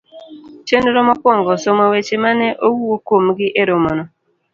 [0.67, 1.51] Chenro mokuongo.
[1.63, 4.03] somo weche ma ne owuo kuomgi e romono.